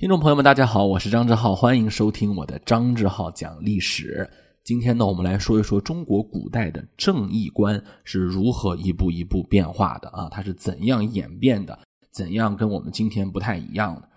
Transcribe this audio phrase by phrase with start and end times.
[0.00, 4.26] 听众朋友们，大家好，我是张志浩，欢迎收听我的张志浩讲历史。
[4.64, 10.26] 今天呢，我们来说一说中国古代的正义观是如何一步一步变化的啊？
[10.30, 11.78] 它是怎样演变的？
[12.14, 14.08] 怎样跟我们今天不太一样的？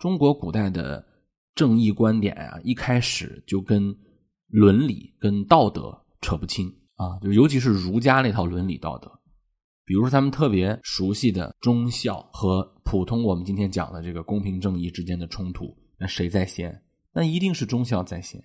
[0.00, 1.06] 中国古代的
[1.54, 3.94] 正义观点啊，一开始就跟
[4.48, 6.66] 伦理、跟道德扯不清
[6.96, 9.08] 啊，就尤其是儒家那套伦理道德。
[9.88, 16.82] 比如说，他们特别熟悉的忠孝和普通我们今天讲的这个公平正义之间的冲突，那谁在先？
[17.10, 18.38] 那一定是忠孝在先。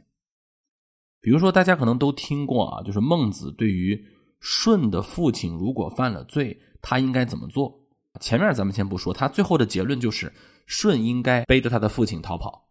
[1.19, 4.01] 比如说，大家可能都听过啊，就是孟子对于
[4.39, 7.77] 舜的父亲如果犯了罪，他应该怎么做？
[8.21, 10.31] 前面咱们先不说，他最后的结论就是
[10.65, 12.69] 舜应该背着他的父亲逃跑。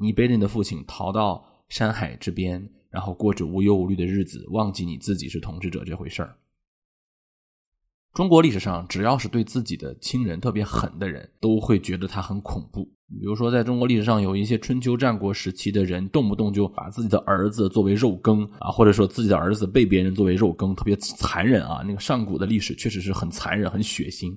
[0.00, 6.36] 你背着你的父亲逃到山海之边，然后过着无忧无虑的日子，忘记你自己是统治者这回事儿。
[8.18, 12.82] 中国历史上，只要是对自己的亲人特别狠的人，都会觉得他很恐怖。
[13.16, 21.80] 比如说，在中国历史上，有一些春秋战国时期的人，动不动就把自己的儿子作为肉羹啊，或者说自己的儿子被别人作为肉羹，特别残忍啊。
[21.86, 24.36] 那个上古的历史确实是很残忍、很血腥。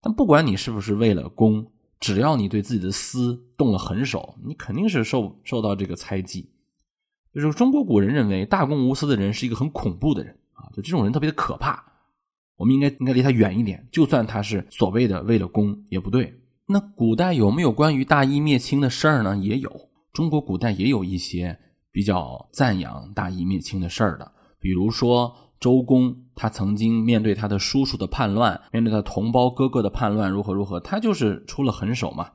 [0.00, 1.64] 但不管你是不是为了公，
[2.00, 6.50] 只要你对自己的私动了狠手，你肯定是受受到这个猜忌。
[7.32, 11.91] 就是中国古人认为，大公无私的人是一个很恐怖的人啊，就这种人特别的可怕。
[12.56, 16.32] 我们应该应该离他远一点，就算他是所谓的为了公也不对。
[16.66, 19.36] 那古代有没有关于大义灭亲的事儿呢？
[19.36, 19.70] 也有，
[20.12, 21.58] 中国古代也有一些
[21.90, 24.32] 比较赞扬大义灭亲的事儿的。
[24.60, 32.30] 比如说周公，他曾经面对他的叔叔的叛乱，面对他同胞哥哥的叛乱，如何如何，他就是出了狠手嘛。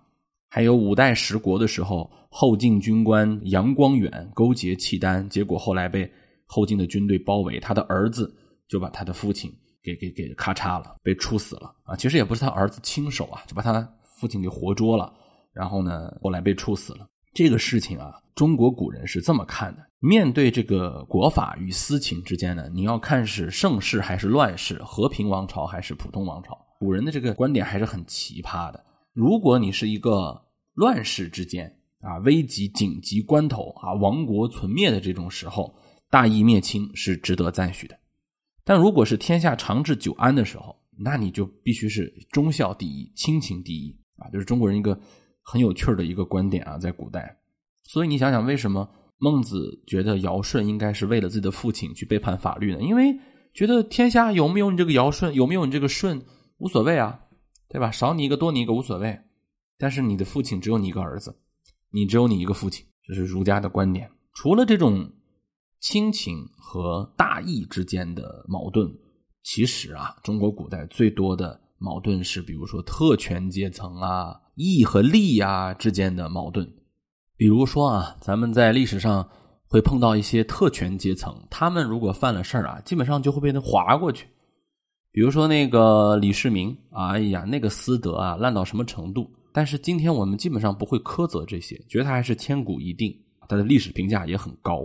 [0.49, 6.09] 还有五代十国的时候，后晋军官杨光远勾结契丹，结果后来被
[6.45, 8.33] 后晋的军队包围，他的儿子
[8.67, 9.51] 就把他的父亲。
[9.95, 11.95] 给给给咔嚓了，被处死了啊！
[11.95, 15.13] 其实也不是他儿子亲手啊，就把他父亲给活捉了，
[15.53, 17.07] 然后呢，后来被处死了。
[17.33, 26.57] 这个事情啊，中国古人是这么看的：面对这个国法与私情之间呢，你要看是盛世还是乱世，和平王朝还是普通王朝。
[26.79, 28.83] 古人的这个观点还是很奇葩的。
[29.13, 30.41] 如果你是一个
[30.73, 35.73] 乱世之间啊，危急紧急关头啊，亡国存灭的这种时候，
[36.09, 37.97] 大义灭亲是值得赞许的。
[38.67, 44.27] 但如果是天下长治久安的时候，那你就必须是忠孝第一，亲情第一啊！
[44.29, 44.99] 就是中国人一个
[45.41, 47.33] 很有趣的一个观点啊，在古代。
[47.85, 48.85] 所以你想想，为什么
[49.19, 52.81] 孟子觉得尧舜应该是为了自己的父亲去背叛法律呢？
[52.81, 53.17] 因为
[53.53, 56.21] 觉得天下有没有你这个尧舜，有没有你这个舜
[56.57, 57.21] 无所谓啊，
[57.69, 57.89] 对吧？
[57.89, 59.17] 少你一个多你一个无所谓。
[59.77, 61.33] 但是你的父亲只有你一个儿子，
[61.89, 64.11] 你只有你一个父亲，这是儒家的观点。
[64.33, 65.09] 除了这种。
[65.79, 68.91] 亲情和大义之间的矛盾，
[69.43, 76.67] 其实啊，中国古代最多的矛盾是，比如说特权阶层啊、义和利啊之间的矛盾。
[77.35, 79.29] 比如说啊，咱们在历史上
[79.67, 84.27] 会碰到一些特权阶层，他们如果犯了事儿啊，基本上就会被他划过去。
[85.11, 89.29] 比如说那个李世民，哎呀，那个私德啊，烂到什么程度？
[89.53, 93.15] 但是今天我们基本上不会苛责这些，觉得他还是千古一定，
[93.47, 94.81] 他的历史评价也很高。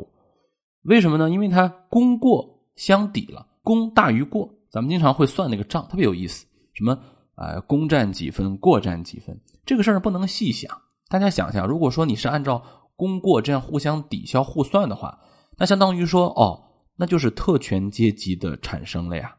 [0.82, 1.31] 为什么呢？
[1.31, 4.53] 因为它功过相抵了，功大于过。
[4.70, 6.47] 咱们经常会算那个账，特别有意思。
[6.72, 6.98] 什么
[7.34, 9.38] 啊，功占几分，过占几分？
[9.65, 10.70] 这个事儿不能细想。
[11.09, 12.62] 大家想想，如果说你是按照
[12.97, 15.19] 功过这样互相抵消互算的话，
[15.59, 16.65] 那相当于说，哦，
[16.97, 19.37] 那就是特权阶级的产生了呀。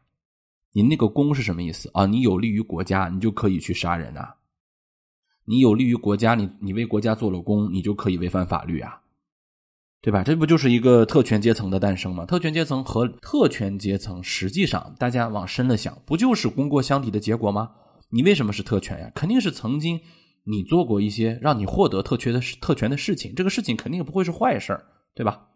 [0.72, 2.06] 你那个功是什么意思啊？
[2.06, 4.36] 你有利于国家，你就可以去杀人啊。
[5.44, 9.00] 你有利于国家，你你为国家做了功，你就可以违反法律啊。
[10.04, 10.22] 对吧？
[10.22, 12.26] 这不就是一个特权阶层的诞生吗？
[12.26, 17.70] 特权阶层和特权阶层，实际上大家往深了想，不就是功过相抵的结果吗？
[18.10, 19.10] 你为什么是特权呀？
[19.14, 19.98] 肯定是曾经
[20.44, 24.78] 你做过一些让你获得特权的特权的事情，这个事情肯定不会是坏事
[25.14, 25.48] 对吧？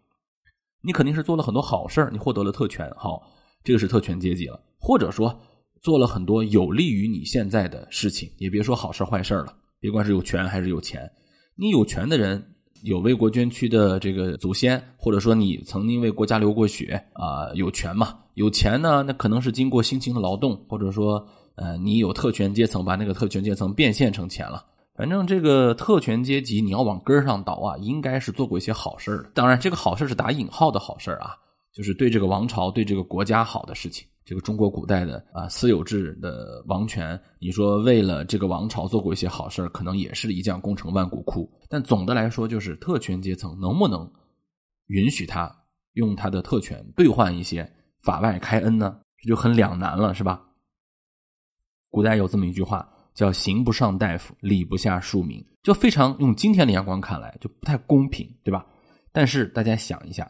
[0.81, 3.21] 你肯定是做了很多好事你获得了特权，好，
[3.63, 4.59] 这个是特权阶级了。
[4.79, 5.39] 或者说
[5.79, 11.07] 做了很多有利于你现在的事情，也别说好事坏事了，别管是有权还是有钱，
[11.55, 12.55] 你有权的人。
[12.83, 18.17] 有为国捐躯的这个祖先，或者说你曾经为国家流过血啊，有权嘛？
[18.35, 24.65] 有钱呢，那可能是经过辛勤的劳动，或者说呃，你有特权阶层，把那个特权阶层变现成钱了。
[24.95, 31.35] 反正这个特权阶级，你要往根上倒啊，应该是做过一些好事当然，这个好事是打引号的好事啊，
[31.73, 34.05] 就是对这个王朝、对这个国家好的事情。
[34.29, 41.51] 这个中国古代的啊私有制的王权，你说为了这个王朝做过一些好事可能也是一将功成万骨枯。
[41.67, 44.07] 但总的来说，就是特权阶层能不能
[44.85, 45.51] 允许他
[45.93, 47.67] 用他的特权兑换一些
[48.01, 48.99] 法外开恩呢？
[49.17, 50.39] 这就很两难了，是吧？
[51.89, 58.63] 古代有这么一句话，叫“刑不上大夫，礼不下庶民”，就非常用今天的眼光看来就不太公平，对吧？
[59.11, 60.29] 但是大家想一下，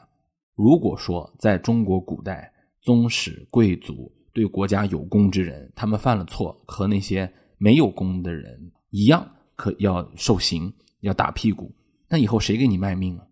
[0.56, 2.50] 如果说在中国古代，
[2.82, 11.74] 宗室贵族对国家有功之人，他们犯了错，和那些没有功的人一样，可要受刑，要打屁股，
[12.08, 13.26] 那以后谁给你卖命啊？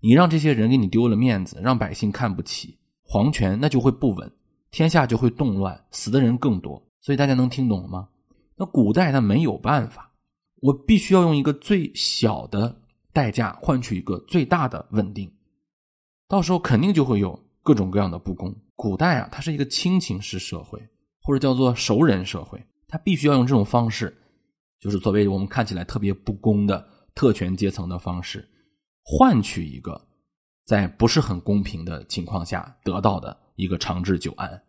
[0.00, 4.30] 你让这些人给你丢了面子，让百姓看不起，皇权那就会不稳，
[4.70, 6.82] 天下就会动乱，死的人更多。
[7.00, 8.08] 所以大家能听懂了吗？
[8.56, 10.12] 那古代他没有办法，
[10.60, 12.80] 我必须要用一个最小的
[13.12, 15.32] 代价换取一个最大的稳定，
[16.28, 18.54] 到时候肯定就会有各种各样的不公。
[18.74, 20.80] 古代啊，它是一个亲情式社会，
[21.22, 24.16] 或者叫做熟人社会，它必须要用这种方式，
[24.80, 28.48] 就是作为我们看起来特别不公的特权阶层的方式。
[29.04, 30.00] 换取一个
[30.64, 34.62] 在不是很公平的情况下得到的一个长治久安，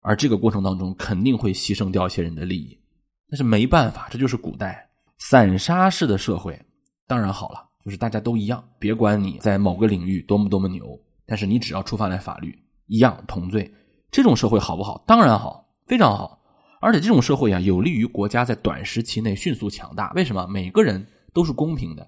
[0.00, 2.78] 而这个过程当中肯定会牺牲掉一些人的利益，
[3.28, 4.88] 但是没办法，这就是古代
[5.18, 6.58] 散沙式的社会。
[7.06, 10.98] 当然好了，就是大家都一样，别管你在某个领域多么多么牛，
[11.30, 12.52] 但是你只要触犯了法律，
[12.88, 13.72] 一样同罪。
[14.10, 15.00] 这种社会好不好？
[15.06, 16.36] 当然好，非常好。
[16.80, 20.10] 而且这种社会啊，有利于国家在短时期内迅速强大。
[20.16, 20.44] 为什么？
[20.48, 22.04] 每个人都是公平的。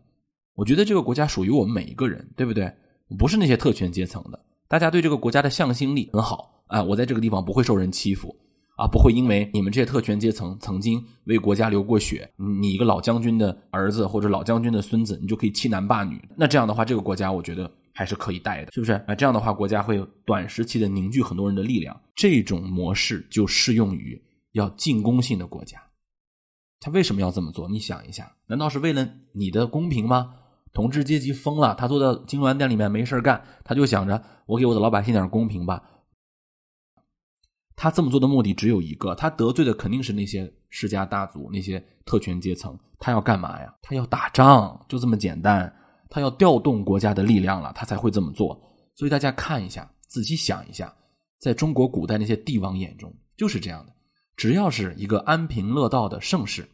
[0.57, 2.69] 我觉得这个国家属于我们每一个人，对不对？
[3.17, 6.83] 不是那些特权阶层的，大家对这个国家的向心力很好啊！
[6.83, 8.35] 我在这个地方不会受人欺负
[8.77, 12.29] 啊，不会因为你们这些特权阶层曾经为国家流过血，
[12.61, 16.21] 你一个老将军的儿子或者老将军的孙子，你就可以欺男霸女。
[16.37, 17.71] 那这样的话，这个国家我觉得
[18.02, 19.00] 还是可以带的，是不是？
[19.06, 21.99] 那，这样的话，国家会短时期的凝聚很多人的力量。
[22.16, 24.20] 这种模式就适用于
[24.54, 25.81] 要进攻性的国家。
[26.81, 27.69] 他为什么要这么做？
[27.69, 30.34] 你想一下，难道是为了你的公平吗？
[30.72, 35.81] 统治阶级疯了，他坐在金銮殿里面没事干，他就想着我给我的老百姓点公平吧。
[37.76, 42.76] 他这么做的目的只有一个，他得罪的肯定是那些世家大族、那些特权阶层。
[42.99, 43.72] 他要干嘛呀？
[43.81, 45.72] 他要打仗，就这么简单。
[46.12, 48.61] 他要调动国家的力量了，他才会这么做。
[48.94, 50.94] 所以大家看一下，仔细想一下，
[51.38, 53.94] 在中国古代那些帝王眼中就是这样的。
[54.37, 56.69] 只要是一个安贫乐道的盛世，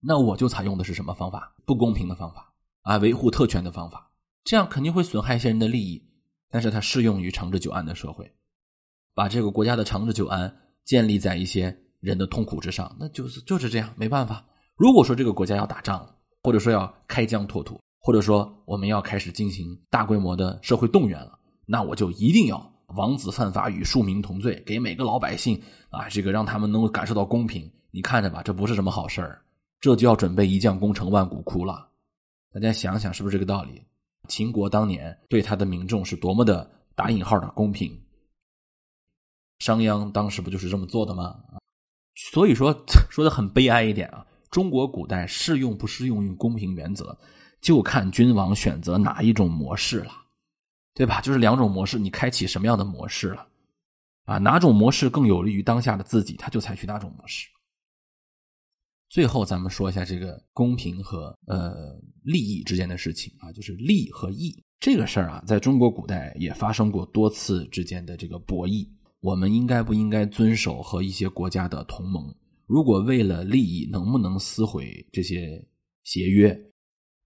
[0.00, 1.54] 那我就采用的是什么方法？
[1.64, 2.52] 不公平的方法。
[2.82, 4.10] 啊，维护特权的方法，
[4.42, 6.02] 这样肯定会损害一些人的利益，
[6.50, 8.28] 但是它适用于长治久安的社会，
[9.14, 10.52] 把这个国家的长治久安
[10.84, 14.44] 建立在一些人的痛苦之上，那就是就是这样，没办法。
[14.76, 21.36] 如果说这个国家要打仗了，或者说要开疆拓土，或者说我们要开始进行大规模的社会动员了，
[21.66, 25.60] 那我就一定要王子犯法与庶民同罪，给每个老百姓
[25.90, 27.68] 啊，这个让他们能够感受到公平。
[27.90, 29.42] 你看着吧，这不是什么好事儿，
[29.80, 31.88] 这就要准备一将功成万骨枯了。
[32.54, 33.82] 大家想想，是不是这个道理？
[34.28, 37.90] 秦国当年对他的民众是多么的打引号的公平。
[39.58, 41.34] 商鞅当时不就是这么做的吗？
[42.14, 42.72] 所以说，
[43.10, 47.18] 说的很悲哀一点啊，中国古代适用不适用于公平原则，
[47.60, 50.12] 就看君王选择哪一种模式了，
[50.94, 51.20] 对吧？
[51.20, 53.46] 就是两种模式，你开启什么样的模式了？
[54.24, 57.48] 啊，哪种模式更有利于当下的自己，他就采取哪种模式。
[59.08, 68.88] 最后，咱们说一下这个公平和呃利益之间的事情啊，就是利和义这个事儿啊，在中国古代也发生过多次之间的这个博弈。
[69.20, 72.34] 我们应该不应该遵守和一些国家的同盟？
[72.66, 75.64] 如果为了利益，能不能撕毁这些
[76.02, 76.52] 协约？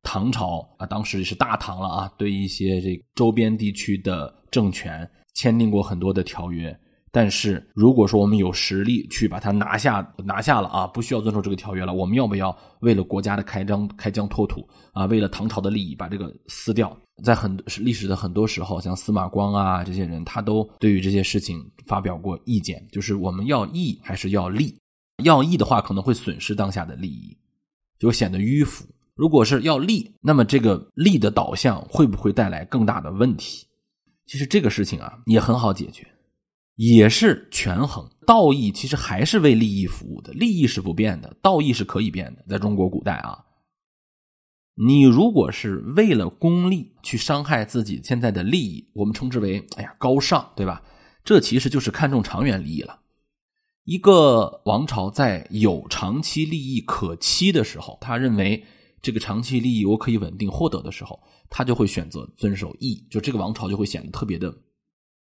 [0.02, 6.76] 唐朝啊，当时是大唐了啊，对一些这周边地区的政权签订过很多的条约。
[7.12, 16.97] 但是，如果说我们有实力去把它拿下，拿下了啊，不需要遵守这个条约了，我们要不要为了国家的开疆开疆拓土啊，为了唐朝的利益把这个撕掉？
[17.25, 24.78] 在很历史的很多时候，像司马光啊这些人，他都对于这些事情发表过意见，就是我们要义还是要利？
[25.25, 27.37] 要义的话，可能会损失当下的利益，
[27.99, 28.87] 就显得迂腐；
[29.21, 33.67] 如果是要利，那么这个利的导向会不会带来更大的问题？
[34.25, 36.07] 其实这个事情啊，也很好解决。
[36.77, 42.43] 也是权衡，道义其实还是为利益服务的，利益是不变的，道义是可以变的。
[42.49, 43.45] 在中国古代啊，
[44.75, 50.83] 你如果是为了功利去伤害自己现在的利益，我们称之为“哎呀高尚”，对吧？
[51.23, 52.99] 这其实就是看重长远利益了。
[53.85, 58.65] 一个王朝在有长期利益可期的时候，他认为
[59.02, 64.54] 这个长期利益我可以稳定获得的时候，他就会选择遵守义，就这个王朝就会显得特别的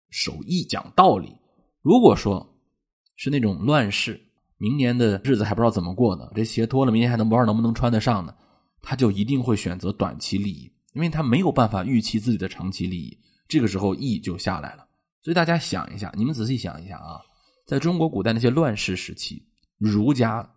[0.09, 1.35] 守义、讲道理。
[1.81, 2.45] 如果说
[3.17, 4.19] 是那种乱世，
[4.57, 8.33] 明年的日子还不知道怎么过呢，这鞋脱了，明年还能不知道能不能穿得上呢？
[8.81, 13.17] 他就一定会选择短期利益，因为他没有办法预期自己的长期利益。
[13.47, 14.87] 这个时候义就下来了。
[15.21, 17.19] 所以大家想一下，你们仔细想一下啊，
[17.65, 19.43] 在中国古代那些乱世时期，
[19.77, 20.47] 儒家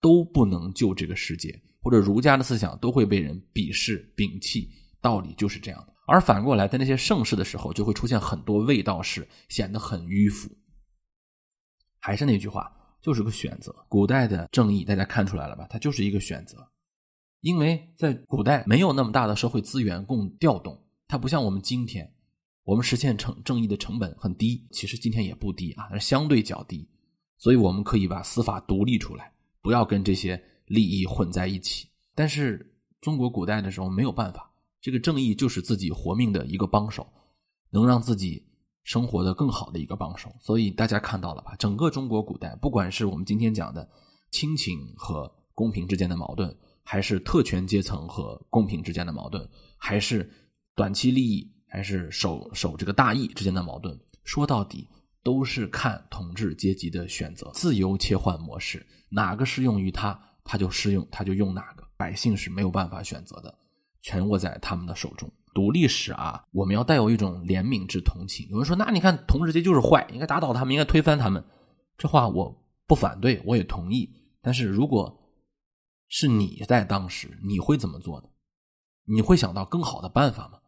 [0.00, 4.70] 都不能救这个世界，或者儒家的思想都会被人鄙视摒弃。
[5.00, 5.92] 道理就是这样的。
[6.06, 10.48] 而反过来，在那些盛世的时候，就会出现很多卫道士，显得很迂腐。
[11.98, 13.74] 还是那句话，就是个选择。
[13.88, 15.66] 古代的正义，大家看出来了吧？
[15.68, 16.56] 它就是一个选择，
[17.40, 22.08] 因为在古代没有那么大的社会资源供调动，它不像我们今天，
[22.64, 26.88] 我们实现成正义的成本很低，其实今天也不低啊，但是相对较低，
[27.38, 30.40] 所以我们可以把司法独立出来，不要跟这些
[30.72, 31.88] 利益混在一起。
[32.14, 34.50] 但是中国古代的时候没有办法，
[34.80, 37.06] 这个正义就是自己活命的一个帮手，
[37.70, 38.48] 能让自己。
[38.84, 41.54] 生活的更好的一个帮手，所以大家看到了吧？
[41.56, 43.88] 整个中国古代，不管是我们今天讲的
[44.32, 46.52] 亲情和公平之间的矛盾，
[46.82, 49.48] 还是特权阶层和公平之间的矛盾，
[49.78, 50.28] 还是
[50.74, 54.88] 短期利益，还是守守这个大义之间的矛盾，说到底
[55.22, 63.54] 都是看统治阶级的选择，自由切换模式，哪个适用于他，他就适用，他就用哪个，百姓是没有办法选择的，
[64.00, 65.30] 全握在他们的手中。
[65.54, 68.48] 读历史啊，我们要带有一种怜悯之同情。
[68.48, 71.44] 有人说：“那你看，统治阶级就是坏，应该打倒他们，应该推翻他们。”
[71.98, 74.10] 这话我不反对，我也同意。
[74.40, 75.14] 但是，如果
[76.08, 78.28] 是你在当时，你会怎么做呢？
[79.04, 80.58] 你会想到更好的办法吗？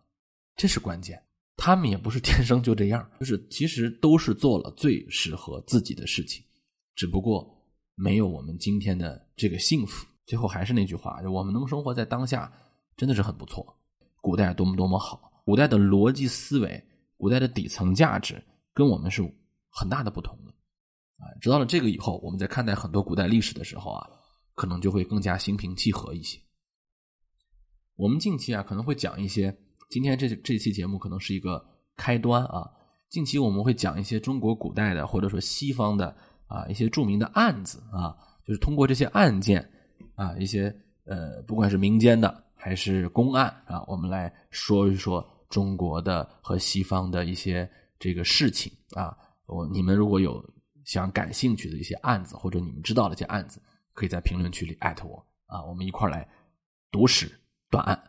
[0.55, 1.23] 这是关键。
[1.57, 6.45] 他们也不是天生就这样，就是其实都是做了最适合自己的事情，
[6.95, 7.54] 只不过
[7.95, 10.07] 没有我们今天的这个幸福。
[10.27, 12.51] 最后还是那句话：我们能生活在当下，
[12.97, 13.77] 真的是很不错。
[14.23, 16.83] 古代多么多么好，古代的逻辑思维，
[17.19, 19.23] 古代的底层价值跟我们是
[19.69, 20.51] 很大的不同的，
[21.19, 24.09] 啊，知道了这个以后，我们在看待很多古代历史的时候啊，
[24.55, 26.41] 可能就会更加心平气和一些。
[27.97, 29.55] 我们近期啊可能会讲一些，
[29.91, 31.63] 今天这这期节目可能是一个
[31.97, 32.67] 开端啊，
[33.11, 39.69] 近期我们会讲一些中国古代的或者说西方的啊一些著名的案子啊，就是通过这些案件
[40.15, 40.75] 啊一些
[41.05, 42.43] 呃不管是民间的。
[42.57, 49.15] 还是公案啊，我们来说一说中国的和西方的一些这个事情啊。
[49.45, 50.43] 我你们如果有
[50.83, 53.61] 想感兴趣的一些案子，或者你们知道的一些案子，
[53.93, 56.27] 可以在评论区里艾特我啊，我们一块来
[56.91, 57.31] 读史
[57.69, 58.03] 断案。